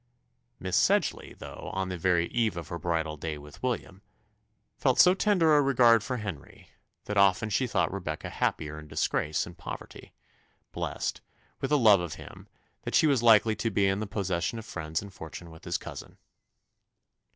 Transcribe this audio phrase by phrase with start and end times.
[0.59, 4.01] Miss Sedgeley, though on the very eve of her bridal day with William,
[4.75, 6.71] felt so tender a regard for Henry,
[7.05, 10.15] that often she thought Rebecca happier in disgrace and poverty,
[10.71, 11.21] blest
[11.59, 12.47] with the love of him,
[12.81, 15.77] than she was likely to be in the possession of friends and fortune with his
[15.77, 16.17] cousin.